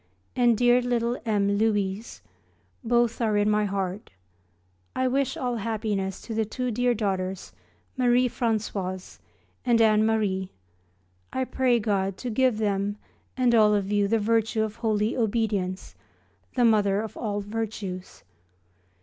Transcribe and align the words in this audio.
and 0.35 0.57
dear 0.57 0.81
little 0.81 1.15
M. 1.27 1.59
Louise; 1.59 2.23
both 2.83 3.21
are 3.21 3.37
in 3.37 3.47
my 3.47 3.65
heart. 3.65 4.09
I 4.95 5.07
wish 5.07 5.37
all 5.37 5.57
happiness 5.57 6.19
to 6.21 6.33
the 6.33 6.43
two 6.43 6.71
dear 6.71 6.95
daughters 6.95 7.51
Marie 7.95 8.27
Françoise 8.27 9.19
and 9.63 9.79
Anne 9.79 10.03
Marie; 10.03 10.49
I 11.31 11.43
pray 11.43 11.79
God 11.79 12.17
to 12.17 12.31
give 12.31 12.57
them 12.57 12.97
and 13.37 13.53
all 13.53 13.75
of 13.75 13.91
you 13.91 14.07
the 14.07 14.17
virtue 14.17 14.63
of 14.63 14.77
holy 14.77 15.15
obedience, 15.15 15.93
the 16.55 16.65
mother 16.65 16.99
of 17.01 17.15
all 17.15 17.39
virtues. 17.41 18.23